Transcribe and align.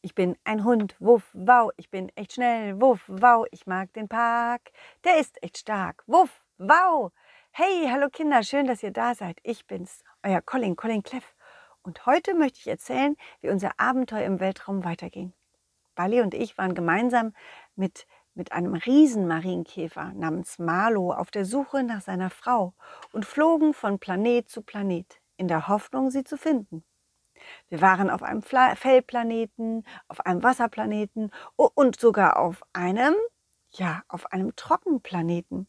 Ich 0.00 0.14
bin 0.14 0.36
ein 0.44 0.62
Hund, 0.62 0.94
wuff, 1.00 1.28
wow, 1.32 1.72
ich 1.76 1.90
bin 1.90 2.08
echt 2.14 2.34
schnell, 2.34 2.80
wuff, 2.80 3.02
wow, 3.08 3.44
ich 3.50 3.66
mag 3.66 3.92
den 3.94 4.06
Park, 4.06 4.70
der 5.02 5.18
ist 5.18 5.42
echt 5.42 5.58
stark, 5.58 6.04
wuff, 6.06 6.40
wow. 6.56 7.10
Hey, 7.50 7.88
hallo 7.90 8.08
Kinder, 8.08 8.44
schön, 8.44 8.68
dass 8.68 8.84
ihr 8.84 8.92
da 8.92 9.16
seid. 9.16 9.40
Ich 9.42 9.66
bin's, 9.66 10.04
euer 10.22 10.40
Colin, 10.40 10.76
Colin 10.76 11.02
Cleff. 11.02 11.34
Und 11.82 12.06
heute 12.06 12.34
möchte 12.34 12.60
ich 12.60 12.68
erzählen, 12.68 13.16
wie 13.40 13.48
unser 13.48 13.72
Abenteuer 13.80 14.22
im 14.22 14.38
Weltraum 14.38 14.84
weiterging. 14.84 15.32
Bali 15.96 16.20
und 16.20 16.32
ich 16.32 16.56
waren 16.58 16.76
gemeinsam 16.76 17.34
mit, 17.74 18.06
mit 18.34 18.52
einem 18.52 18.74
Riesenmarienkäfer 18.74 20.12
namens 20.14 20.60
Marlo 20.60 21.12
auf 21.12 21.32
der 21.32 21.44
Suche 21.44 21.82
nach 21.82 22.02
seiner 22.02 22.30
Frau 22.30 22.72
und 23.10 23.24
flogen 23.24 23.74
von 23.74 23.98
Planet 23.98 24.48
zu 24.48 24.62
Planet 24.62 25.20
in 25.36 25.48
der 25.48 25.66
Hoffnung, 25.66 26.10
sie 26.12 26.22
zu 26.22 26.36
finden. 26.36 26.84
Wir 27.68 27.80
waren 27.80 28.10
auf 28.10 28.22
einem 28.22 28.42
Fellplaneten, 28.42 29.84
auf 30.08 30.24
einem 30.26 30.42
Wasserplaneten 30.42 31.30
und 31.56 32.00
sogar 32.00 32.38
auf 32.38 32.62
einem, 32.72 33.14
ja, 33.70 34.02
auf 34.08 34.32
einem 34.32 34.56
Trockenplaneten, 34.56 35.68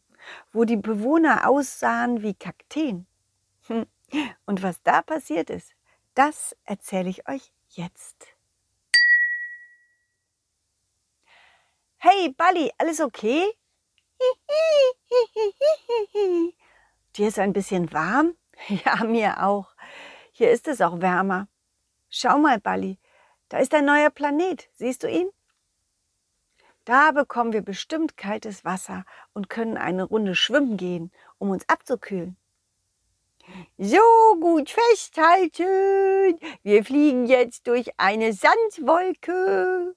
wo 0.52 0.64
die 0.64 0.76
Bewohner 0.76 1.48
aussahen 1.48 2.22
wie 2.22 2.34
Kakteen. 2.34 3.06
Hm. 3.66 3.86
Und 4.46 4.62
was 4.62 4.82
da 4.82 5.02
passiert 5.02 5.50
ist, 5.50 5.72
das 6.14 6.56
erzähle 6.64 7.08
ich 7.10 7.28
euch 7.28 7.52
jetzt. 7.68 8.34
Hey, 11.98 12.34
Bali, 12.36 12.72
alles 12.78 13.00
okay? 13.00 13.44
Dir 17.16 17.28
ist 17.28 17.38
ein 17.38 17.52
bisschen 17.52 17.92
warm? 17.92 18.36
Ja, 18.84 19.04
mir 19.04 19.42
auch. 19.42 19.74
Hier 20.32 20.50
ist 20.50 20.68
es 20.68 20.80
auch 20.80 21.00
wärmer. 21.00 21.48
Schau 22.12 22.38
mal, 22.38 22.58
Bali, 22.58 22.98
da 23.48 23.58
ist 23.58 23.72
ein 23.72 23.84
neuer 23.84 24.10
Planet. 24.10 24.68
Siehst 24.74 25.04
du 25.04 25.08
ihn? 25.08 25.30
Da 26.84 27.12
bekommen 27.12 27.52
wir 27.52 27.62
bestimmt 27.62 28.16
kaltes 28.16 28.64
Wasser 28.64 29.04
und 29.32 29.48
können 29.48 29.76
eine 29.76 30.02
Runde 30.02 30.34
schwimmen 30.34 30.76
gehen, 30.76 31.12
um 31.38 31.50
uns 31.50 31.68
abzukühlen. 31.68 32.36
So 33.78 34.00
gut 34.40 34.70
festhalten. 34.70 36.40
Wir 36.64 36.84
fliegen 36.84 37.26
jetzt 37.26 37.68
durch 37.68 37.90
eine 37.96 38.32
Sandwolke. 38.32 39.94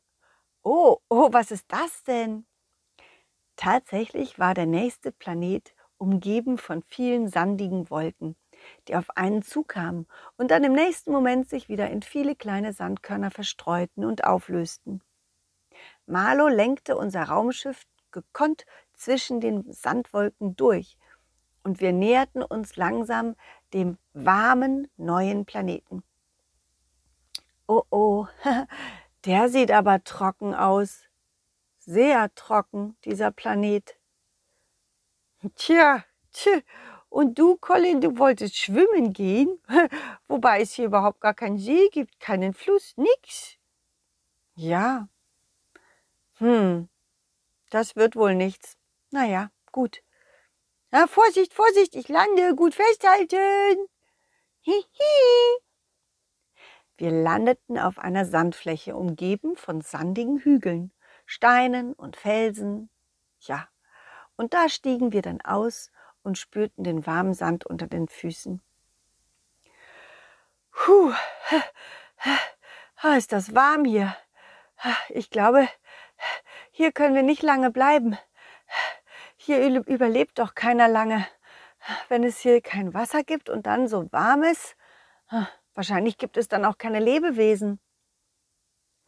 Oh, 0.61 0.97
oh, 1.09 1.29
was 1.31 1.49
ist 1.49 1.65
das 1.67 2.03
denn? 2.03 2.45
Tatsächlich 3.55 4.37
war 4.37 4.53
der 4.53 4.67
nächste 4.67 5.11
Planet 5.11 5.73
umgeben 5.97 6.59
von 6.59 6.83
vielen 6.83 7.27
sandigen 7.27 7.89
Wolken 7.89 8.35
die 8.87 8.95
auf 8.95 9.09
einen 9.17 9.41
zukamen 9.41 10.07
und 10.37 10.51
dann 10.51 10.63
im 10.63 10.73
nächsten 10.73 11.11
Moment 11.11 11.49
sich 11.49 11.69
wieder 11.69 11.89
in 11.89 12.01
viele 12.01 12.35
kleine 12.35 12.73
Sandkörner 12.73 13.31
verstreuten 13.31 14.05
und 14.05 14.23
auflösten. 14.23 15.01
Marlo 16.05 16.47
lenkte 16.47 16.97
unser 16.97 17.23
Raumschiff 17.23 17.85
gekonnt 18.11 18.65
zwischen 18.93 19.39
den 19.39 19.71
Sandwolken 19.71 20.55
durch 20.55 20.97
und 21.63 21.79
wir 21.81 21.93
näherten 21.93 22.43
uns 22.43 22.75
langsam 22.75 23.35
dem 23.73 23.97
warmen 24.13 24.87
neuen 24.97 25.45
Planeten. 25.45 26.03
Oh 27.67 27.83
oh, 27.89 28.27
der 29.25 29.49
sieht 29.49 29.71
aber 29.71 30.03
trocken 30.03 30.53
aus. 30.53 31.03
Sehr 31.79 32.33
trocken, 32.35 32.95
dieser 33.03 33.31
Planet. 33.31 33.97
Tja, 35.55 36.03
tja, 36.31 36.59
und 37.13 37.37
du, 37.37 37.57
Colin, 37.57 38.01
du 38.01 38.17
wolltest 38.17 38.57
schwimmen 38.57 39.13
gehen, 39.13 39.59
wobei 40.27 40.61
es 40.61 40.73
hier 40.73 40.85
überhaupt 40.85 41.21
gar 41.21 41.35
keinen 41.35 41.59
See 41.59 41.89
gibt, 41.89 42.19
keinen 42.19 42.55
Fluss, 42.55 42.97
nix. 42.97 43.59
Ja. 44.55 45.07
Hm, 46.39 46.89
das 47.69 47.95
wird 47.95 48.15
wohl 48.15 48.33
nichts. 48.33 48.77
Naja, 49.11 49.51
gut. 49.71 50.01
Na, 50.89 51.05
Vorsicht, 51.05 51.53
Vorsicht, 51.53 51.95
ich 51.95 52.09
lande, 52.09 52.55
gut 52.55 52.73
festhalten. 52.73 53.87
Hihi. 54.61 55.59
Wir 56.97 57.11
landeten 57.11 57.77
auf 57.77 57.99
einer 57.99 58.25
Sandfläche, 58.25 58.95
umgeben 58.95 59.55
von 59.55 59.81
sandigen 59.81 60.39
Hügeln, 60.39 60.91
Steinen 61.27 61.93
und 61.93 62.15
Felsen. 62.15 62.89
Ja, 63.41 63.67
und 64.35 64.55
da 64.55 64.67
stiegen 64.67 65.13
wir 65.13 65.21
dann 65.21 65.41
aus 65.41 65.91
und 66.23 66.37
spürten 66.37 66.83
den 66.83 67.05
warmen 67.05 67.33
Sand 67.33 67.65
unter 67.65 67.87
den 67.87 68.07
Füßen. 68.07 68.61
Puh, 70.71 71.13
ist 73.17 73.31
das 73.31 73.53
warm 73.53 73.85
hier. 73.85 74.15
Ich 75.09 75.29
glaube, 75.29 75.67
hier 76.71 76.91
können 76.91 77.15
wir 77.15 77.23
nicht 77.23 77.43
lange 77.43 77.71
bleiben. 77.71 78.17
Hier 79.35 79.65
überlebt 79.67 80.39
doch 80.39 80.55
keiner 80.55 80.87
lange. 80.87 81.27
Wenn 82.07 82.23
es 82.23 82.39
hier 82.39 82.61
kein 82.61 82.93
Wasser 82.93 83.23
gibt 83.23 83.49
und 83.49 83.65
dann 83.65 83.87
so 83.87 84.11
warm 84.11 84.43
ist, 84.43 84.75
wahrscheinlich 85.73 86.17
gibt 86.17 86.37
es 86.37 86.47
dann 86.47 86.65
auch 86.65 86.77
keine 86.77 86.99
Lebewesen. 86.99 87.79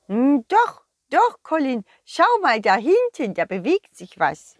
Hm, 0.07 0.45
doch, 0.47 0.85
doch, 1.09 1.39
Colin, 1.41 1.85
schau 2.03 2.23
mal 2.41 2.61
da 2.61 2.75
hinten, 2.75 3.33
da 3.33 3.45
bewegt 3.45 3.95
sich 3.95 4.19
was. 4.19 4.57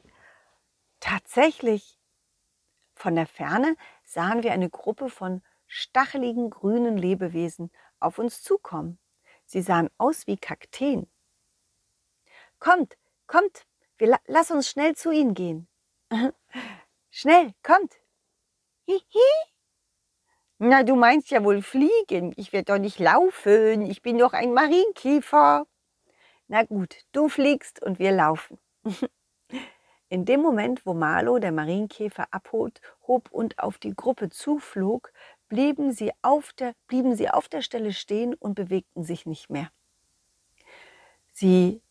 Tatsächlich, 1.00 1.95
von 2.96 3.16
der 3.16 3.28
Ferne 3.28 3.76
sahen 4.04 4.44
wir 4.44 4.52
eine 4.54 4.70
Gruppe 4.70 5.10
von 5.10 5.42
stacheligen 5.68 6.50
grünen 6.50 6.98
Lebewesen 6.98 7.72
auf 8.00 8.20
uns 8.20 8.42
zukommen. 8.42 9.00
Sie 9.46 9.62
sahen 9.62 9.90
aus 9.98 10.28
wie 10.28 10.38
Kakteen. 10.38 11.08
Kommt, 12.60 12.98
kommt, 13.28 13.68
wir 13.98 14.08
la 14.08 14.20
lass 14.26 14.52
uns 14.52 14.70
schnell 14.70 14.96
zu 14.96 15.12
ihnen 15.12 15.34
gehen. 15.34 15.68
schnell, 17.12 17.54
kommt. 17.64 17.94
Hihi. 18.88 19.02
Na, 20.58 20.84
du 20.84 20.96
meinst 20.96 21.32
ja 21.32 21.44
wohl 21.44 21.62
fliegen. 21.62 22.34
Ich 22.38 22.54
werde 22.54 22.74
doch 22.74 22.80
nicht 22.80 23.00
laufen. 23.00 23.82
Ich 23.82 24.02
bin 24.02 24.18
doch 24.18 24.34
ein 24.34 24.54
Marienkäfer. 24.54 25.68
Na 26.48 26.64
gut, 26.64 26.96
du 27.12 27.28
fliegst 27.28 27.82
und 27.82 28.00
wir 28.00 28.12
laufen. 28.12 28.58
In 30.08 30.26
dem 30.26 30.42
Moment, 30.42 30.86
wo 30.86 30.94
Marlo, 30.94 31.40
der 31.40 31.52
Marienkäfer, 31.52 32.28
abhob 32.32 32.80
und 33.32 33.60
auf 33.60 33.80
die 33.80 33.96
Gruppe 33.96 34.30
zuflog, 34.30 35.12
blieben 35.50 35.92
sie, 35.94 36.12
auf 36.22 36.54
der, 36.54 36.76
blieben 36.88 37.16
sie 37.16 37.30
auf 37.30 37.50
der 37.50 37.62
Stelle 37.62 37.92
stehen 37.92 38.36
und 38.36 38.54
bewegten 38.54 39.04
sich 39.04 39.26
nicht 39.26 39.50
mehr. 39.50 39.72
Sie, 41.32 41.82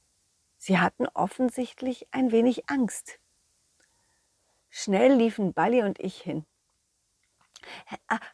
sie 0.58 0.78
hatten 0.78 1.06
offensichtlich 1.08 2.06
ein 2.12 2.30
wenig 2.30 2.68
Angst. 2.70 3.18
Schnell 4.70 5.14
liefen 5.14 5.52
Bali 5.52 5.82
und 5.82 5.98
ich 5.98 6.20
hin. 6.20 6.44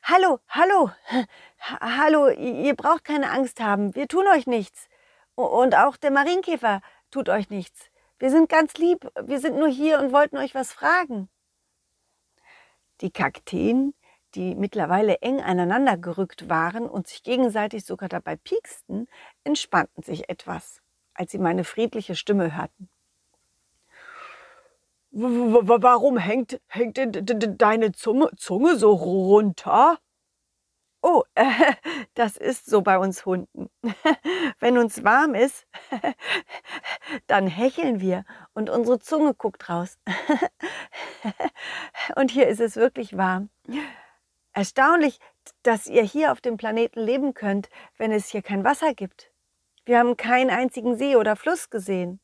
Hallo, 0.03 0.41
hallo, 0.49 0.91
hallo, 1.59 2.29
ihr 2.29 2.75
braucht 2.75 3.05
keine 3.05 3.31
Angst 3.31 3.61
haben, 3.61 3.95
wir 3.95 4.09
tun 4.09 4.27
euch 4.27 4.47
nichts. 4.47 4.89
Und 5.35 5.75
auch 5.75 5.97
der 5.97 6.11
Marienkäfer 6.11 6.83
tut 7.11 7.29
euch 7.29 7.49
nichts. 7.49 7.90
Wir 8.21 8.31
sind 8.31 8.51
ganz 8.51 8.75
lieb, 8.75 9.11
wir 9.23 9.41
sind 9.41 9.57
nur 9.57 9.69
hier 9.69 9.99
und 9.99 10.13
wollten 10.13 10.37
euch 10.37 10.55
was 10.55 10.75
fragen. 10.75 11.31
Die 13.01 13.11
Kakteen, 13.11 13.95
die 14.35 14.55
mittlerweile 14.55 15.23
eng 15.23 15.41
aneinander 15.41 15.97
gerückt 15.97 16.51
waren 16.51 16.87
und 16.87 17.09
sich 17.09 17.23
gegenseitig 17.23 17.87
sogar 17.87 18.11
dabei 18.11 18.37
pieksten, 18.37 19.09
entspannten 19.43 20.03
sich 20.03 20.29
etwas, 20.29 20.83
als 21.15 21.33
sie 21.33 21.39
meine 21.39 21.65
friedliche 21.65 22.15
Stimme 22.15 22.55
hörten. 22.55 22.91
Warum 25.13 26.19
hängt, 26.19 26.61
hängt 26.69 26.99
deine 26.99 27.93
Zunge, 27.93 28.31
Zunge 28.37 28.77
so 28.77 28.93
runter? 28.93 29.99
Oh, 31.03 31.23
äh, 31.35 31.45
das 32.15 32.37
ist 32.37 32.67
so 32.67 32.83
bei 32.83 32.99
uns 32.99 33.25
Hunden. 33.25 33.71
Wenn 34.59 34.79
uns 34.79 35.03
warm 35.05 35.35
ist, 35.35 35.67
dann 37.27 37.47
hecheln 37.47 38.01
wir 38.01 38.25
und 38.53 38.71
unsere 38.71 38.99
Zunge 38.99 39.35
guckt 39.35 39.69
raus. 39.69 39.99
und 42.17 42.31
hier 42.31 42.49
ist 42.49 42.61
es 42.61 42.77
wirklich 42.77 43.17
warm. 43.17 43.51
Erstaunlich, 44.53 45.21
dass 45.63 45.87
ihr 45.87 46.03
hier 46.03 46.33
auf 46.33 46.41
dem 46.41 46.57
Planeten 46.57 47.01
leben 47.01 47.35
könnt, 47.35 47.69
wenn 47.97 48.13
es 48.13 48.29
hier 48.29 48.43
kein 48.43 48.65
Wasser 48.65 48.95
gibt. 48.95 49.31
Wir 49.85 49.99
haben 49.99 50.17
keinen 50.17 50.51
einzigen 50.51 50.97
See 50.97 51.17
oder 51.17 51.37
Fluss 51.37 51.71
gesehen. 51.71 52.21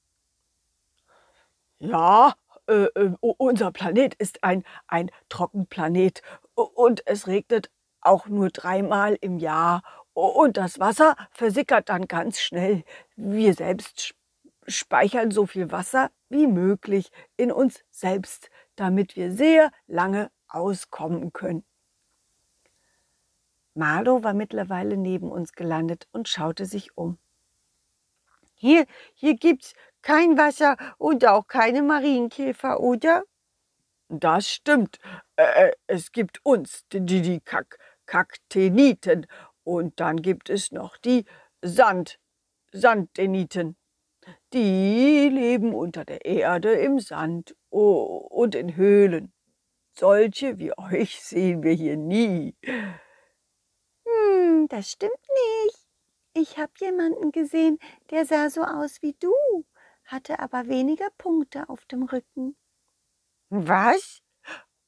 Ja, 1.78 2.34
äh, 2.68 2.86
äh, 2.94 3.12
unser 3.20 3.70
Planet 3.70 4.14
ist 4.14 4.42
ein, 4.42 4.64
ein 4.88 5.10
Trockenplanet 5.28 6.22
und 6.54 7.06
es 7.06 7.26
regnet 7.26 7.70
auch 8.06 8.26
nur 8.26 8.50
dreimal 8.50 9.16
im 9.20 9.38
Jahr 9.38 9.82
und 10.14 10.56
das 10.56 10.80
Wasser 10.80 11.16
versickert 11.30 11.88
dann 11.88 12.06
ganz 12.08 12.40
schnell. 12.40 12.84
Wir 13.16 13.54
selbst 13.54 14.14
speichern 14.66 15.30
so 15.30 15.46
viel 15.46 15.70
Wasser 15.70 16.10
wie 16.28 16.46
möglich 16.46 17.10
in 17.36 17.52
uns 17.52 17.84
selbst, 17.90 18.50
damit 18.76 19.16
wir 19.16 19.30
sehr 19.30 19.70
lange 19.86 20.30
auskommen 20.48 21.32
können. 21.32 21.64
Marlo 23.74 24.24
war 24.24 24.32
mittlerweile 24.32 24.96
neben 24.96 25.30
uns 25.30 25.52
gelandet 25.52 26.08
und 26.12 26.28
schaute 26.28 26.64
sich 26.64 26.96
um. 26.96 27.18
Hier, 28.54 28.86
hier 29.12 29.36
gibt's 29.36 29.74
kein 30.00 30.38
Wasser 30.38 30.76
und 30.96 31.26
auch 31.26 31.46
keine 31.46 31.82
Marienkäfer, 31.82 32.80
oder? 32.80 33.22
Das 34.08 34.48
stimmt. 34.48 34.98
Äh, 35.36 35.72
es 35.86 36.12
gibt 36.12 36.40
uns, 36.44 36.86
die, 36.92 37.20
die 37.20 37.40
Kak 37.40 37.78
Kakteniten. 38.06 39.26
Und 39.64 40.00
dann 40.00 40.22
gibt 40.22 40.48
es 40.50 40.72
noch 40.72 40.96
die 40.96 41.24
Sand 41.62 42.18
Sanddeniten. 42.72 43.76
Die 44.52 45.28
leben 45.28 45.74
unter 45.74 46.04
der 46.04 46.24
Erde 46.24 46.72
im 46.72 46.98
Sand 46.98 47.56
und 47.70 48.54
in 48.54 48.76
Höhlen. 48.76 49.32
Solche 49.98 50.58
wie 50.58 50.76
euch 50.76 51.20
sehen 51.24 51.62
wir 51.62 51.72
hier 51.72 51.96
nie. 51.96 52.54
Hm, 54.04 54.68
das 54.68 54.90
stimmt 54.90 55.12
nicht. 55.64 55.78
Ich 56.34 56.58
habe 56.58 56.72
jemanden 56.80 57.32
gesehen, 57.32 57.78
der 58.10 58.26
sah 58.26 58.50
so 58.50 58.62
aus 58.62 59.00
wie 59.00 59.14
du, 59.14 59.32
hatte 60.04 60.38
aber 60.38 60.68
weniger 60.68 61.08
Punkte 61.16 61.68
auf 61.68 61.86
dem 61.86 62.02
Rücken. 62.02 62.56
Was? 63.48 64.22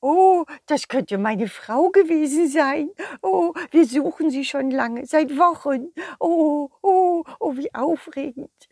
Oh, 0.00 0.44
das 0.66 0.86
könnte 0.88 1.18
meine 1.18 1.48
Frau 1.48 1.90
gewesen 1.90 2.48
sein. 2.48 2.90
Oh, 3.22 3.52
wir 3.72 3.84
suchen 3.84 4.30
sie 4.30 4.44
schon 4.44 4.70
lange, 4.70 5.06
seit 5.06 5.36
Wochen. 5.36 5.92
Oh, 6.20 6.70
oh, 6.82 7.24
oh, 7.40 7.56
wie 7.56 7.74
aufregend. 7.74 8.68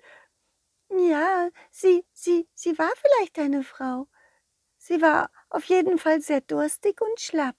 Ja, 0.91 1.51
sie, 1.71 2.05
sie, 2.13 2.49
sie 2.55 2.79
war 2.79 2.91
vielleicht 3.01 3.39
eine 3.39 3.65
Frau. 3.65 4.07
Sie 4.79 5.03
war 5.03 5.31
auf 5.51 5.65
jeden 5.65 5.99
Fall 5.99 6.21
sehr 6.21 6.41
durstig 6.43 7.01
und 7.01 7.21
schlapp. 7.21 7.57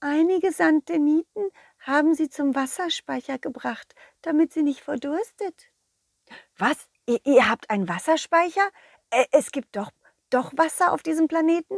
Einige 0.00 0.50
Santeniten 0.50 1.50
haben 1.78 2.14
sie 2.14 2.28
zum 2.28 2.54
Wasserspeicher 2.54 3.38
gebracht, 3.38 3.94
damit 4.22 4.52
sie 4.52 4.62
nicht 4.62 4.80
verdurstet. 4.80 5.70
Was? 6.58 6.88
Ihr, 7.06 7.20
ihr 7.24 7.48
habt 7.48 7.70
einen 7.70 7.88
Wasserspeicher? 7.88 8.68
Es 9.30 9.52
gibt 9.52 9.76
doch, 9.76 9.90
doch 10.30 10.52
Wasser 10.56 10.92
auf 10.92 11.02
diesem 11.02 11.28
Planeten? 11.28 11.76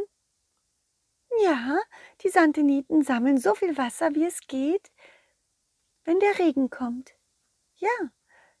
Ja, 1.41 1.79
die 2.21 2.29
Santeniten 2.29 3.03
sammeln 3.03 3.37
so 3.37 3.55
viel 3.55 3.77
Wasser, 3.77 4.13
wie 4.15 4.25
es 4.25 4.41
geht, 4.41 4.91
wenn 6.05 6.19
der 6.19 6.37
Regen 6.39 6.69
kommt. 6.69 7.15
Ja, 7.75 7.89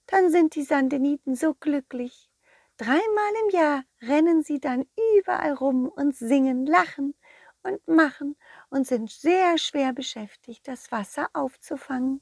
dann 0.07 0.31
sind 0.31 0.55
die 0.55 0.63
Sandeniten 0.63 1.35
so 1.35 1.53
glücklich. 1.53 2.29
Dreimal 2.77 3.33
im 3.43 3.49
Jahr 3.51 3.83
rennen 4.01 4.43
sie 4.43 4.59
dann 4.59 4.85
überall 5.17 5.53
rum 5.53 5.87
und 5.87 6.15
singen, 6.15 6.65
lachen 6.65 7.13
und 7.61 7.87
machen 7.87 8.35
und 8.69 8.87
sind 8.87 9.11
sehr 9.11 9.57
schwer 9.57 9.93
beschäftigt, 9.93 10.67
das 10.67 10.91
Wasser 10.91 11.29
aufzufangen. 11.33 12.21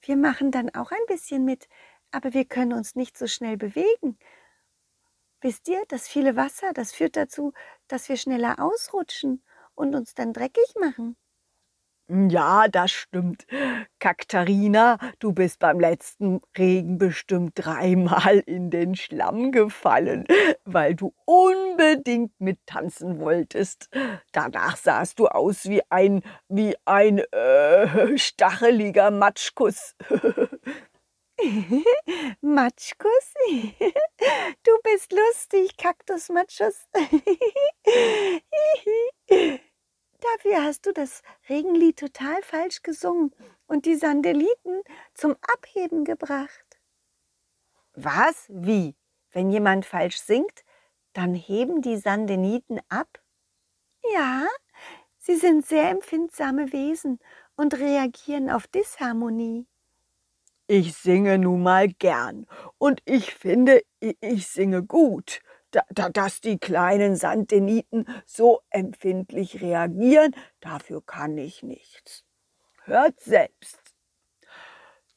Wir 0.00 0.16
machen 0.16 0.50
dann 0.50 0.74
auch 0.74 0.90
ein 0.90 1.06
bisschen 1.06 1.44
mit, 1.44 1.68
aber 2.10 2.32
wir 2.32 2.44
können 2.44 2.72
uns 2.72 2.94
nicht 2.94 3.18
so 3.18 3.26
schnell 3.26 3.56
bewegen. 3.56 4.18
Wisst 5.42 5.66
ihr, 5.66 5.82
das 5.88 6.06
viele 6.06 6.36
Wasser, 6.36 6.72
das 6.72 6.92
führt 6.92 7.16
dazu, 7.16 7.52
dass 7.88 8.08
wir 8.08 8.16
schneller 8.16 8.60
ausrutschen 8.60 9.42
und 9.74 9.96
uns 9.96 10.14
dann 10.14 10.32
dreckig 10.32 10.74
machen. 10.80 11.16
Ja, 12.08 12.68
das 12.68 12.92
stimmt. 12.92 13.46
Kaktarina, 13.98 14.98
du 15.18 15.32
bist 15.32 15.58
beim 15.58 15.80
letzten 15.80 16.40
Regen 16.56 16.98
bestimmt 16.98 17.52
dreimal 17.56 18.38
in 18.46 18.70
den 18.70 18.94
Schlamm 18.94 19.50
gefallen, 19.50 20.26
weil 20.64 20.94
du 20.94 21.12
unbedingt 21.24 22.32
mittanzen 22.38 23.18
wolltest. 23.18 23.88
Danach 24.30 24.76
sahst 24.76 25.18
du 25.18 25.26
aus 25.26 25.68
wie 25.68 25.82
ein, 25.90 26.22
wie 26.48 26.76
ein 26.84 27.18
äh, 27.18 28.16
stacheliger 28.18 29.10
Matschkuss. 29.10 29.96
Matschkuss? 32.40 33.34
Bist 35.02 35.12
lustig, 35.12 35.76
Kaktusmatschus. 35.78 36.86
Dafür 40.20 40.62
hast 40.62 40.86
du 40.86 40.92
das 40.92 41.22
Regenlied 41.48 41.98
total 41.98 42.40
falsch 42.42 42.84
gesungen 42.84 43.34
und 43.66 43.84
die 43.84 43.96
Sandeliten 43.96 44.82
zum 45.14 45.34
Abheben 45.40 46.04
gebracht. 46.04 46.78
Was? 47.94 48.46
Wie? 48.48 48.94
Wenn 49.32 49.50
jemand 49.50 49.86
falsch 49.86 50.20
singt, 50.20 50.62
dann 51.14 51.34
heben 51.34 51.82
die 51.82 51.96
Sandeniten 51.96 52.80
ab? 52.88 53.24
Ja, 54.14 54.46
sie 55.18 55.34
sind 55.34 55.66
sehr 55.66 55.90
empfindsame 55.90 56.72
Wesen 56.72 57.18
und 57.56 57.74
reagieren 57.74 58.50
auf 58.50 58.68
Disharmonie. 58.68 59.66
Ich 60.68 60.94
singe 60.94 61.38
nun 61.38 61.62
mal 61.62 61.88
gern 61.88 62.46
und 62.78 63.00
ich 63.04 63.34
finde, 63.34 63.82
ich 64.00 64.46
singe 64.46 64.82
gut 64.82 65.40
da, 65.72 65.82
da, 65.90 66.08
dass 66.08 66.40
die 66.40 66.58
kleinen 66.58 67.16
Sandeniten 67.16 68.06
so 68.26 68.60
empfindlich 68.70 69.60
reagieren, 69.60 70.34
dafür 70.60 71.02
kann 71.04 71.36
ich 71.36 71.62
nichts. 71.62 72.24
Hört 72.84 73.20
selbst. 73.20 73.81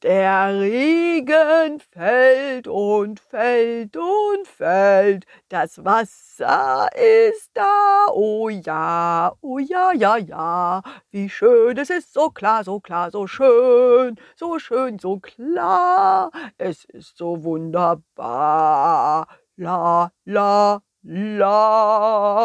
Der 0.03 0.59
Regen 0.59 1.79
fällt 1.79 2.67
und 2.67 3.19
fällt 3.19 3.95
und 3.97 4.45
fällt, 4.45 5.25
das 5.49 5.83
Wasser 5.83 6.89
ist 6.95 7.49
da, 7.53 8.07
oh 8.11 8.49
ja, 8.49 9.33
oh 9.41 9.57
ja, 9.57 9.93
ja, 9.93 10.17
ja, 10.17 10.81
wie 11.11 11.29
schön, 11.29 11.77
es 11.77 11.89
ist 11.89 12.13
so 12.13 12.29
klar, 12.29 12.63
so 12.65 12.79
klar, 12.81 13.09
so 13.09 13.25
schön, 13.25 14.17
so 14.35 14.59
schön, 14.59 14.99
so 14.99 15.19
klar, 15.19 16.29
es 16.57 16.83
ist 16.85 17.17
so 17.17 17.43
wunderbar, 17.43 19.27
la, 19.55 20.11
la, 20.25 20.81
la. 21.03 22.35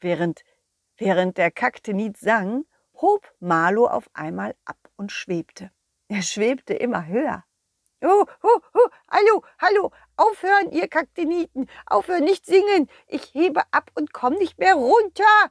Während, 0.00 0.42
während 0.96 1.38
der 1.38 1.50
Kaktenit 1.52 2.16
sang, 2.16 2.64
hob 3.00 3.32
Marlo 3.40 3.86
auf 3.86 4.10
einmal 4.12 4.54
ab 4.64 4.76
und 5.02 5.10
schwebte. 5.10 5.72
Er 6.06 6.22
schwebte 6.22 6.74
immer 6.74 7.06
höher. 7.06 7.44
Oh, 8.02 8.24
oh, 8.42 8.60
oh, 8.74 8.88
hallo, 9.10 9.44
hallo, 9.58 9.90
aufhören, 10.16 10.70
ihr 10.70 10.86
Kakteniten, 10.86 11.68
aufhören, 11.86 12.22
nicht 12.24 12.46
singen. 12.46 12.88
Ich 13.08 13.34
hebe 13.34 13.62
ab 13.72 13.90
und 13.94 14.12
komm 14.12 14.34
nicht 14.34 14.58
mehr 14.58 14.74
runter. 14.74 15.50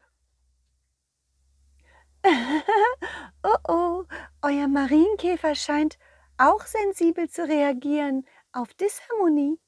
oh, 3.44 3.57
oh, 3.68 4.03
euer 4.42 4.68
Marienkäfer 4.68 5.56
scheint 5.56 5.97
auch 6.38 6.65
sensibel 6.65 7.30
zu 7.30 7.45
reagieren 7.47 8.25
auf 8.54 8.73
Disharmonie. 8.73 9.59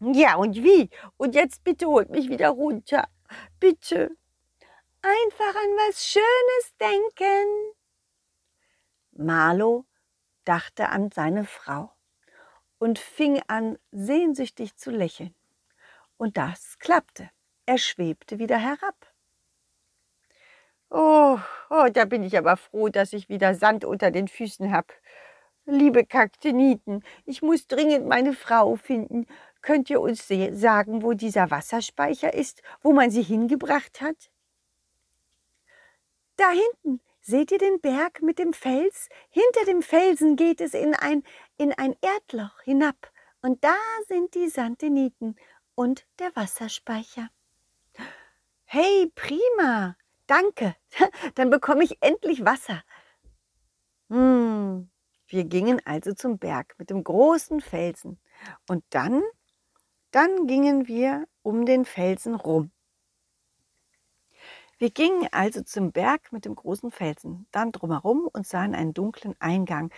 Ja, 0.00 0.34
und 0.34 0.56
wie? 0.56 0.90
Und 1.16 1.36
jetzt 1.36 1.62
bitte 1.62 1.86
holt 1.86 2.10
mich 2.10 2.28
wieder 2.28 2.50
runter. 2.50 3.08
Bitte. 3.60 4.16
Einfach 5.02 5.54
an 5.54 5.70
was 5.86 6.04
Schönes 6.04 6.76
denken. 6.80 7.73
Marlo 9.16 9.84
dachte 10.44 10.88
an 10.88 11.10
seine 11.10 11.44
Frau 11.44 11.92
und 12.78 12.98
fing 12.98 13.40
an, 13.46 13.78
sehnsüchtig 13.92 14.76
zu 14.76 14.90
lächeln. 14.90 15.34
Und 16.16 16.36
das 16.36 16.78
klappte. 16.78 17.30
Er 17.66 17.78
schwebte 17.78 18.38
wieder 18.38 18.58
herab. 18.58 18.94
Oh, 20.90 21.38
oh, 21.70 21.88
da 21.92 22.04
bin 22.04 22.22
ich 22.22 22.36
aber 22.36 22.56
froh, 22.56 22.88
dass 22.88 23.12
ich 23.12 23.28
wieder 23.28 23.54
Sand 23.54 23.84
unter 23.84 24.10
den 24.10 24.28
Füßen 24.28 24.70
hab. 24.70 24.92
Liebe 25.64 26.04
Kakteniten, 26.04 27.02
ich 27.24 27.40
muss 27.40 27.66
dringend 27.66 28.06
meine 28.06 28.34
Frau 28.34 28.76
finden. 28.76 29.26
Könnt 29.62 29.88
ihr 29.88 30.00
uns 30.00 30.28
sagen, 30.28 31.02
wo 31.02 31.14
dieser 31.14 31.50
Wasserspeicher 31.50 32.34
ist, 32.34 32.62
wo 32.82 32.92
man 32.92 33.10
sie 33.10 33.22
hingebracht 33.22 34.02
hat? 34.02 34.30
Da 36.36 36.50
hinten, 36.50 37.00
seht 37.24 37.50
ihr 37.50 37.58
den 37.58 37.80
Berg 37.80 38.22
mit 38.22 38.38
dem 38.38 38.52
Fels? 38.52 39.08
Hinter 39.30 39.64
dem 39.66 39.82
Felsen 39.82 40.36
geht 40.36 40.60
es 40.60 40.74
in 40.74 40.94
ein, 40.94 41.24
in 41.56 41.72
ein 41.72 41.96
Erdloch 42.00 42.60
hinab. 42.62 43.10
Und 43.42 43.64
da 43.64 43.74
sind 44.06 44.34
die 44.36 44.48
Sandeniten 44.48 45.34
und 45.74 46.06
der 46.20 46.34
Wasserspeicher. 46.36 47.28
Hey, 48.64 49.10
prima. 49.14 49.96
Danke. 50.28 50.76
Dann 51.34 51.50
bekomme 51.50 51.82
ich 51.82 51.98
endlich 52.00 52.44
Wasser. 52.44 52.82
Hm. 54.08 54.88
Wir 55.26 55.44
gingen 55.44 55.80
also 55.84 56.12
zum 56.12 56.38
Berg 56.38 56.76
mit 56.78 56.90
dem 56.90 57.02
großen 57.02 57.60
Felsen. 57.60 58.20
Und 58.68 58.84
dann 58.90 59.22
dann 60.14 60.46
gingen 60.46 60.86
wir 60.86 61.26
um 61.42 61.66
den 61.66 61.84
Felsen 61.84 62.36
rum. 62.36 62.70
Wir 64.78 64.90
gingen 64.90 65.28
also 65.32 65.62
zum 65.62 65.92
Berg 65.92 66.32
mit 66.32 66.44
dem 66.44 66.54
großen 66.54 66.90
Felsen, 66.90 67.46
dann 67.52 67.72
drumherum 67.72 68.28
und 68.32 68.46
sahen 68.46 68.74
einen 68.74 68.94
dunklen 68.94 69.34
Eingang, 69.38 69.92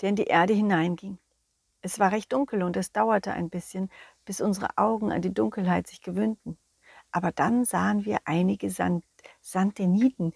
der 0.00 0.10
in 0.10 0.16
die 0.16 0.24
Erde 0.24 0.54
hineinging. 0.54 1.18
Es 1.82 1.98
war 1.98 2.12
recht 2.12 2.32
dunkel 2.32 2.62
und 2.62 2.76
es 2.76 2.92
dauerte 2.92 3.32
ein 3.32 3.50
bisschen, 3.50 3.90
bis 4.24 4.40
unsere 4.40 4.78
Augen 4.78 5.12
an 5.12 5.20
die 5.20 5.34
Dunkelheit 5.34 5.86
sich 5.86 6.00
gewöhnten. 6.00 6.58
Aber 7.10 7.32
dann 7.32 7.64
sahen 7.64 8.04
wir 8.04 8.18
einige 8.24 8.70
Sand 8.70 9.04
Santeniten, 9.40 10.32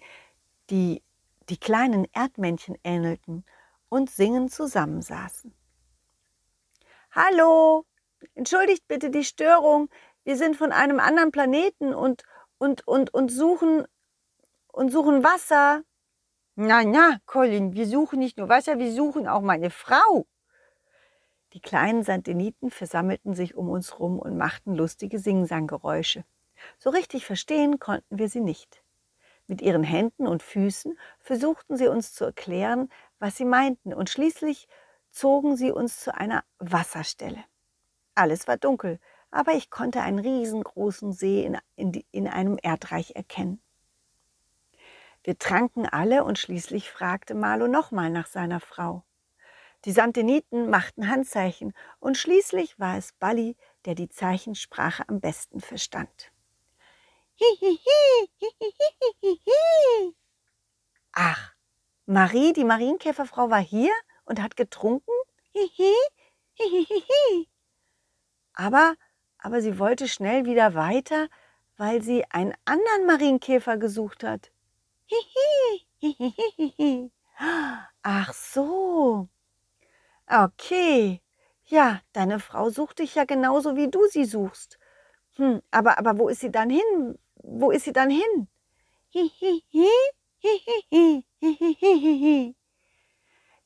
die 0.69 1.01
die 1.49 1.57
kleinen 1.57 2.05
Erdmännchen 2.13 2.77
ähnelten 2.83 3.45
und 3.89 4.09
singend 4.09 4.51
zusammensaßen. 4.51 5.53
Hallo, 7.11 7.85
entschuldigt 8.35 8.87
bitte 8.87 9.09
die 9.09 9.23
Störung. 9.23 9.89
Wir 10.23 10.35
sind 10.35 10.57
von 10.57 10.71
einem 10.71 10.99
anderen 10.99 11.31
Planeten 11.31 11.93
und, 11.93 12.23
und, 12.57 12.87
und, 12.87 13.13
und 13.13 13.29
suchen, 13.29 13.85
und 14.67 14.91
suchen 14.91 15.23
Wasser. 15.23 15.83
Na, 16.55 16.83
na, 16.83 17.19
Colin, 17.25 17.73
wir 17.73 17.87
suchen 17.87 18.19
nicht 18.19 18.37
nur 18.37 18.49
Wasser, 18.49 18.79
wir 18.79 18.91
suchen 18.91 19.27
auch 19.27 19.41
meine 19.41 19.69
Frau. 19.69 20.25
Die 21.53 21.61
kleinen 21.61 22.03
Sandiniten 22.03 22.71
versammelten 22.71 23.33
sich 23.33 23.55
um 23.55 23.69
uns 23.69 23.99
rum 23.99 24.19
und 24.19 24.37
machten 24.37 24.75
lustige 24.75 25.19
Singsanggeräusche. 25.19 26.25
So 26.77 26.89
richtig 26.89 27.25
verstehen 27.25 27.79
konnten 27.79 28.17
wir 28.17 28.29
sie 28.29 28.41
nicht. 28.41 28.83
Mit 29.47 29.61
ihren 29.61 29.83
Händen 29.83 30.27
und 30.27 30.43
Füßen 30.43 30.97
versuchten 31.19 31.77
sie 31.77 31.87
uns 31.87 32.13
zu 32.13 32.25
erklären, 32.25 32.89
was 33.19 33.37
sie 33.37 33.45
meinten, 33.45 33.93
und 33.93 34.09
schließlich 34.09 34.67
zogen 35.09 35.55
sie 35.55 35.71
uns 35.71 36.01
zu 36.01 36.13
einer 36.13 36.43
Wasserstelle. 36.59 37.43
Alles 38.13 38.47
war 38.47 38.57
dunkel, 38.57 38.99
aber 39.31 39.53
ich 39.53 39.69
konnte 39.69 40.01
einen 40.01 40.19
riesengroßen 40.19 41.11
See 41.13 41.43
in, 41.43 41.57
in, 41.75 42.03
in 42.11 42.27
einem 42.27 42.57
Erdreich 42.61 43.15
erkennen. 43.15 43.61
Wir 45.23 45.37
tranken 45.37 45.85
alle 45.85 46.23
und 46.23 46.39
schließlich 46.39 46.89
fragte 46.89 47.35
Marlo 47.35 47.67
nochmal 47.67 48.09
nach 48.09 48.27
seiner 48.27 48.59
Frau. 48.59 49.03
Die 49.85 49.91
Santeniten 49.91 50.69
machten 50.69 51.09
Handzeichen 51.09 51.73
und 51.99 52.17
schließlich 52.17 52.79
war 52.79 52.97
es 52.97 53.13
Bali, 53.13 53.55
der 53.85 53.95
die 53.95 54.09
Zeichensprache 54.09 55.07
am 55.07 55.19
besten 55.19 55.59
verstand. 55.59 56.31
Ach, 61.11 61.53
Marie, 62.05 62.53
die 62.53 62.63
Marienkäferfrau, 62.63 63.49
war 63.49 63.59
hier 63.61 63.91
und 64.25 64.41
hat 64.41 64.55
getrunken? 64.55 65.11
Aber, 68.53 68.95
aber 69.39 69.61
sie 69.61 69.79
wollte 69.79 70.07
schnell 70.07 70.45
wieder 70.45 70.73
weiter, 70.73 71.27
weil 71.77 72.01
sie 72.01 72.25
einen 72.31 72.53
anderen 72.65 73.05
Marienkäfer 73.05 73.77
gesucht 73.77 74.23
hat. 74.23 74.51
Ach 78.03 78.33
so. 78.33 79.29
Okay. 80.27 81.21
Ja, 81.65 82.01
deine 82.13 82.39
Frau 82.39 82.69
sucht 82.69 82.99
dich 82.99 83.15
ja 83.15 83.25
genauso, 83.25 83.75
wie 83.75 83.89
du 83.89 84.05
sie 84.07 84.25
suchst. 84.25 84.79
Hm, 85.35 85.61
aber, 85.71 85.97
aber 85.97 86.17
wo 86.17 86.29
ist 86.29 86.41
sie 86.41 86.51
dann 86.51 86.69
hin? 86.69 87.19
Wo 87.35 87.71
ist 87.71 87.85
sie 87.85 87.93
dann 87.93 88.09
hin? 88.09 88.47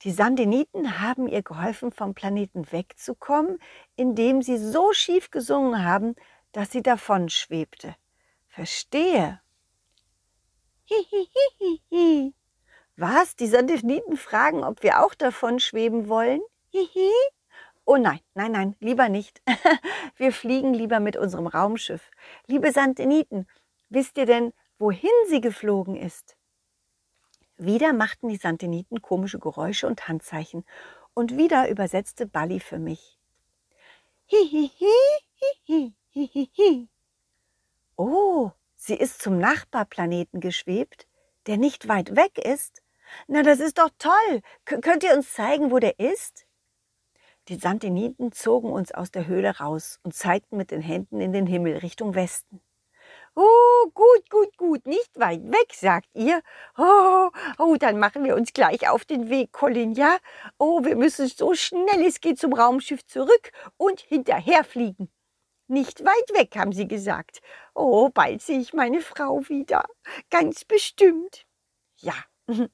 Die 0.03 0.11
Sandiniten 0.11 0.99
haben 0.99 1.27
ihr 1.27 1.43
geholfen, 1.43 1.91
vom 1.91 2.15
Planeten 2.15 2.71
wegzukommen, 2.71 3.59
indem 3.95 4.41
sie 4.41 4.57
so 4.57 4.93
schief 4.93 5.29
gesungen 5.29 5.83
haben, 5.85 6.15
dass 6.53 6.71
sie 6.71 6.81
davon 6.81 7.29
schwebte. 7.29 7.95
Verstehe. 8.47 9.41
Was? 12.95 13.35
Die 13.35 13.47
Sandiniten 13.47 14.17
fragen, 14.17 14.63
ob 14.63 14.81
wir 14.81 15.05
auch 15.05 15.13
davon 15.13 15.59
schweben 15.59 16.09
wollen? 16.09 16.41
Oh 17.85 17.97
nein, 17.97 18.19
nein, 18.33 18.51
nein, 18.51 18.75
lieber 18.79 19.09
nicht. 19.09 19.41
Wir 20.15 20.31
fliegen 20.31 20.73
lieber 20.73 20.99
mit 20.99 21.17
unserem 21.17 21.47
Raumschiff. 21.47 22.11
Liebe 22.45 22.71
Sandiniten, 22.71 23.47
wisst 23.89 24.17
ihr 24.17 24.25
denn, 24.25 24.53
wohin 24.77 25.09
sie 25.27 25.41
geflogen 25.41 25.95
ist? 25.95 26.37
Wieder 27.63 27.93
machten 27.93 28.27
die 28.27 28.37
Santiniten 28.37 29.03
komische 29.03 29.37
Geräusche 29.37 29.85
und 29.85 30.07
Handzeichen 30.07 30.65
und 31.13 31.37
wieder 31.37 31.69
übersetzte 31.69 32.25
Bali 32.25 32.59
für 32.59 32.79
mich. 32.79 33.19
Oh, 37.97 38.49
sie 38.75 38.95
ist 38.95 39.21
zum 39.21 39.37
Nachbarplaneten 39.37 40.39
geschwebt, 40.39 41.05
der 41.45 41.57
nicht 41.57 41.87
weit 41.87 42.15
weg 42.15 42.39
ist. 42.39 42.81
Na, 43.27 43.43
das 43.43 43.59
ist 43.59 43.77
doch 43.77 43.91
toll. 43.99 44.41
K 44.65 44.79
könnt 44.79 45.03
ihr 45.03 45.13
uns 45.15 45.31
zeigen, 45.31 45.69
wo 45.69 45.77
der 45.77 45.99
ist? 45.99 46.47
Die 47.47 47.57
Santiniten 47.57 48.31
zogen 48.31 48.71
uns 48.71 48.91
aus 48.91 49.11
der 49.11 49.27
Höhle 49.27 49.59
raus 49.59 49.99
und 50.01 50.15
zeigten 50.15 50.57
mit 50.57 50.71
den 50.71 50.81
Händen 50.81 51.21
in 51.21 51.31
den 51.31 51.45
Himmel 51.45 51.77
Richtung 51.77 52.15
Westen. 52.15 52.59
Oh, 53.35 53.89
gut, 53.93 54.29
gut, 54.29 54.57
gut, 54.57 54.85
nicht 54.85 55.17
weit 55.17 55.41
weg, 55.51 55.73
sagt 55.73 56.09
ihr. 56.15 56.41
Oh, 56.77 57.29
oh, 57.57 57.75
dann 57.79 57.97
machen 57.97 58.25
wir 58.25 58.35
uns 58.35 58.51
gleich 58.51 58.89
auf 58.89 59.05
den 59.05 59.29
Weg, 59.29 59.53
Colin, 59.53 59.93
ja? 59.93 60.17
Oh, 60.57 60.83
wir 60.83 60.97
müssen 60.97 61.27
so 61.27 61.53
schnell 61.53 62.05
es 62.05 62.19
geht 62.19 62.39
zum 62.39 62.53
Raumschiff 62.53 63.05
zurück 63.05 63.51
und 63.77 64.01
hinterherfliegen. 64.01 65.09
Nicht 65.67 66.03
weit 66.03 66.37
weg, 66.37 66.57
haben 66.57 66.73
sie 66.73 66.87
gesagt. 66.87 67.41
Oh, 67.73 68.09
bald 68.09 68.41
sehe 68.41 68.59
ich 68.59 68.73
meine 68.73 68.99
Frau 68.99 69.47
wieder. 69.47 69.85
Ganz 70.29 70.65
bestimmt. 70.65 71.45
Ja, 71.97 72.15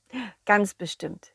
ganz 0.45 0.73
bestimmt. 0.73 1.31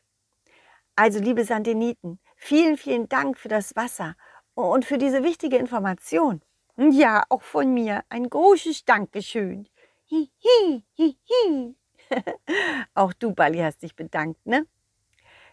Also, 0.97 1.21
liebe 1.21 1.45
Sandiniten, 1.45 2.19
vielen, 2.35 2.77
vielen 2.77 3.09
Dank 3.09 3.39
für 3.39 3.49
das 3.49 3.77
Wasser 3.77 4.17
und 4.55 4.85
für 4.85 4.99
diese 4.99 5.23
wichtige 5.23 5.57
Information. 5.57 6.43
Ja, 6.77 7.25
auch 7.29 7.43
von 7.43 7.75
mir 7.75 8.03
ein 8.09 8.29
großes 8.29 8.85
Dankeschön. 8.85 9.69
Hi, 10.11 10.31
hi, 10.43 10.83
hi, 10.99 11.17
hi. 11.29 11.77
auch 12.95 13.13
du, 13.13 13.35
Bali, 13.35 13.59
hast 13.59 13.83
dich 13.83 13.95
bedankt, 13.95 14.47
ne? 14.47 14.67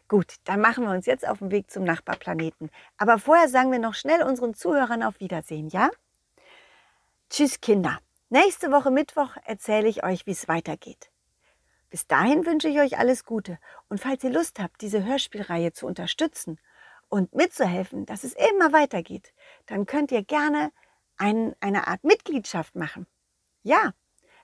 Gut, 0.08 0.36
dann 0.46 0.62
machen 0.62 0.86
wir 0.86 0.92
uns 0.92 1.06
jetzt 1.06 1.28
auf 1.28 1.40
den 1.40 1.52
Weg 1.52 1.70
zum 1.70 1.84
Nachbarplaneten. 1.84 2.72
Aber 2.98 3.20
vorher 3.20 3.50
sagen 3.50 3.72
wir 3.72 3.80
noch 3.80 3.94
schnell 3.94 4.24
unseren 4.24 4.54
Zuhörern 4.54 5.04
auf 5.04 5.20
Wiedersehen, 5.20 5.68
ja? 5.68 5.90
Tschüss, 7.30 7.62
Kinder. 7.62 8.00
Nächste 8.30 8.72
Woche 8.72 8.90
Mittwoch 8.90 9.36
erzähle 9.46 9.88
ich 9.88 10.04
euch, 10.04 10.26
wie 10.26 10.32
es 10.32 10.48
weitergeht. 10.48 11.12
Bis 11.90 12.08
dahin 12.08 12.46
wünsche 12.46 12.70
ich 12.70 12.80
euch 12.80 12.98
alles 12.98 13.26
Gute. 13.26 13.60
Und 13.88 14.00
falls 14.00 14.24
ihr 14.24 14.32
Lust 14.32 14.60
habt, 14.60 14.82
diese 14.82 15.04
Hörspielreihe 15.04 15.74
zu 15.74 15.86
unterstützen 15.86 16.60
und 17.10 17.36
mitzuhelfen, 17.36 18.06
dass 18.06 18.24
es 18.24 18.34
immer 18.34 18.72
weitergeht, 18.72 19.34
dann 19.66 19.86
könnt 19.86 20.12
ihr 20.12 20.24
gerne 20.24 20.72
ein, 21.20 21.56
eine 21.60 21.88
Art 21.88 22.04
Mitgliedschaft 22.04 22.76
machen. 22.76 23.06
Ja, 23.64 23.94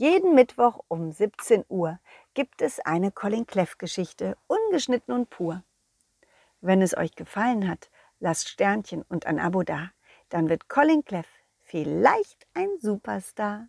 Jeden 0.00 0.36
Mittwoch 0.36 0.78
um 0.86 1.10
17 1.10 1.64
Uhr 1.68 1.98
gibt 2.32 2.62
es 2.62 2.78
eine 2.78 3.10
Colin 3.10 3.48
Cleff 3.48 3.78
Geschichte, 3.78 4.36
ungeschnitten 4.46 5.12
und 5.12 5.28
pur. 5.28 5.64
Wenn 6.60 6.82
es 6.82 6.96
euch 6.96 7.16
gefallen 7.16 7.68
hat, 7.68 7.90
lasst 8.20 8.48
Sternchen 8.48 9.02
und 9.08 9.26
ein 9.26 9.40
Abo 9.40 9.64
da, 9.64 9.90
dann 10.28 10.48
wird 10.48 10.68
Colin 10.68 11.04
Cleff 11.04 11.26
vielleicht 11.58 12.46
ein 12.54 12.68
Superstar. 12.78 13.66